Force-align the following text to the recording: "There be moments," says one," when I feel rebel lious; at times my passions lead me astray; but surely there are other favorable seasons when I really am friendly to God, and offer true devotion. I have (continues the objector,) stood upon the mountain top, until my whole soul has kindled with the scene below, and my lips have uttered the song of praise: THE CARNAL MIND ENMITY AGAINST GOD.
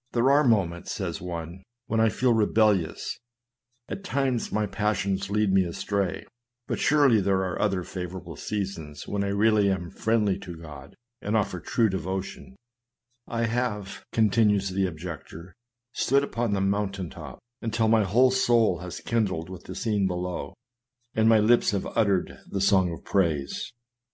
"There 0.12 0.22
be 0.24 0.46
moments," 0.46 0.92
says 0.92 1.22
one," 1.22 1.62
when 1.86 1.98
I 1.98 2.10
feel 2.10 2.34
rebel 2.34 2.74
lious; 2.74 3.18
at 3.88 4.04
times 4.04 4.52
my 4.52 4.66
passions 4.66 5.30
lead 5.30 5.50
me 5.50 5.64
astray; 5.64 6.26
but 6.66 6.78
surely 6.78 7.22
there 7.22 7.42
are 7.42 7.58
other 7.58 7.82
favorable 7.84 8.36
seasons 8.36 9.08
when 9.08 9.24
I 9.24 9.28
really 9.28 9.70
am 9.70 9.88
friendly 9.90 10.38
to 10.40 10.58
God, 10.60 10.94
and 11.22 11.34
offer 11.34 11.58
true 11.58 11.88
devotion. 11.88 12.54
I 13.26 13.46
have 13.46 14.04
(continues 14.12 14.68
the 14.68 14.86
objector,) 14.86 15.54
stood 15.94 16.22
upon 16.22 16.52
the 16.52 16.60
mountain 16.60 17.08
top, 17.08 17.38
until 17.62 17.88
my 17.88 18.04
whole 18.04 18.30
soul 18.30 18.80
has 18.80 19.00
kindled 19.00 19.48
with 19.48 19.64
the 19.64 19.74
scene 19.74 20.06
below, 20.06 20.52
and 21.14 21.30
my 21.30 21.38
lips 21.38 21.70
have 21.70 21.86
uttered 21.96 22.38
the 22.46 22.60
song 22.60 22.92
of 22.92 23.04
praise: 23.06 23.08
THE 23.08 23.16
CARNAL 23.16 23.32
MIND 23.32 23.32
ENMITY 23.32 23.44
AGAINST 23.44 23.74
GOD. 23.74 23.76